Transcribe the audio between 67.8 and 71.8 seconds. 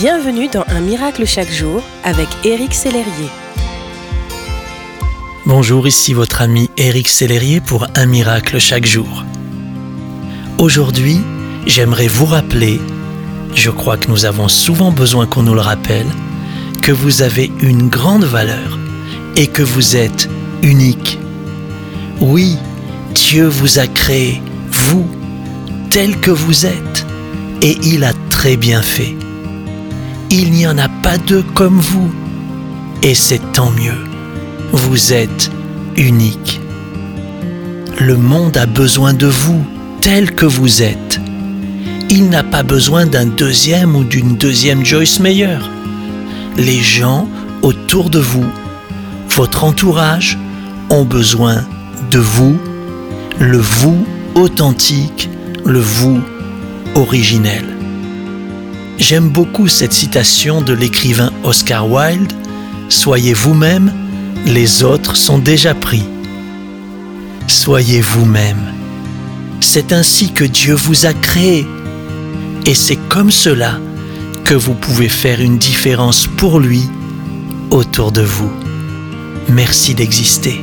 vous-même. C'est ainsi que Dieu vous a créé.